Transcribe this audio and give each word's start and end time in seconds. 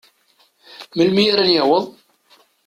Melmi 0.95 1.23
ara 1.31 1.43
n-yaweḍ? 1.47 1.85